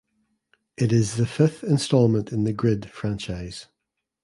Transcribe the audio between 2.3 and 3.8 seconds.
in the "Grid" franchise.